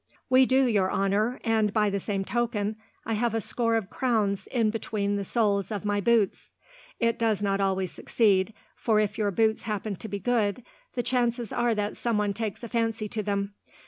"We 0.31 0.47
do, 0.47 0.65
your 0.65 0.91
honour; 0.91 1.39
and, 1.43 1.71
by 1.71 1.91
the 1.91 1.99
same 1.99 2.25
token, 2.25 2.75
I 3.05 3.13
have 3.13 3.35
a 3.35 3.39
score 3.39 3.75
of 3.75 3.91
crowns 3.91 4.47
in 4.47 4.71
between 4.71 5.15
the 5.15 5.23
soles 5.23 5.71
of 5.71 5.85
my 5.85 6.01
boots. 6.01 6.51
It 6.99 7.19
does 7.19 7.43
not 7.43 7.61
always 7.61 7.91
succeed, 7.91 8.51
for 8.75 8.99
if 8.99 9.19
your 9.19 9.29
boots 9.29 9.61
happen 9.61 9.95
to 9.97 10.07
be 10.07 10.17
good, 10.17 10.63
the 10.95 11.03
chances 11.03 11.53
are 11.53 11.75
that 11.75 11.95
someone 11.97 12.33
takes 12.33 12.63
a 12.63 12.67
fancy 12.67 13.07
to 13.09 13.21
them. 13.21 13.53